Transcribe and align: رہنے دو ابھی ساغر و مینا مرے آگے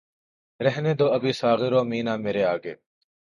رہنے 0.59 0.93
دو 0.99 1.07
ابھی 1.15 1.31
ساغر 1.41 1.71
و 1.73 1.81
مینا 1.89 2.13
مرے 2.23 2.43
آگے 2.53 2.73